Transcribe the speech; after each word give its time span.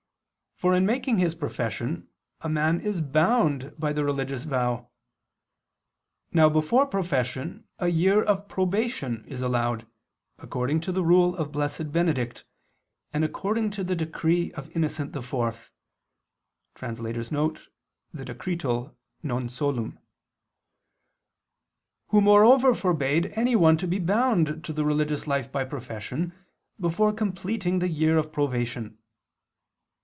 For 0.55 0.75
in 0.75 0.85
making 0.85 1.17
his 1.17 1.33
profession 1.33 2.07
a 2.41 2.47
man 2.47 2.81
is 2.81 3.01
bound 3.01 3.73
by 3.79 3.93
the 3.93 4.05
religious 4.05 4.43
vow. 4.43 4.89
Now 6.31 6.49
before 6.49 6.85
profession 6.85 7.67
a 7.79 7.87
year 7.87 8.21
of 8.21 8.47
probation 8.47 9.25
is 9.25 9.41
allowed, 9.41 9.87
according 10.37 10.81
to 10.81 10.91
the 10.91 11.03
rule 11.03 11.35
of 11.35 11.47
the 11.47 11.53
Blessed 11.53 11.91
Benedict 11.91 12.43
(lviii) 12.43 13.09
and 13.11 13.23
according 13.25 13.71
to 13.71 13.83
the 13.83 13.95
decree 13.95 14.51
of 14.53 14.69
Innocent 14.75 15.15
IV 15.15 15.23
[*Sext. 15.25 15.71
Decret., 16.77 16.79
cap. 16.79 16.91
Non 16.93 16.99
solum., 16.99 17.03
de 18.13 18.19
Regular. 18.19 18.21
et 18.21 18.37
Transeunt, 19.23 19.47
ad 19.47 19.77
Relig.] 19.79 19.97
who 22.09 22.21
moreover 22.21 22.75
forbade 22.75 23.31
anyone 23.35 23.77
to 23.77 23.87
be 23.87 23.97
bound 23.97 24.63
to 24.63 24.71
the 24.71 24.85
religious 24.85 25.25
life 25.25 25.51
by 25.51 25.63
profession 25.65 26.33
before 26.79 27.11
completing 27.11 27.79
the 27.79 27.89
year 27.89 28.19
of 28.19 28.31
probation. 28.31 28.99